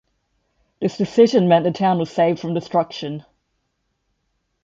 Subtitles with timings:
[0.81, 3.23] This decision meant the town was saved from destruction.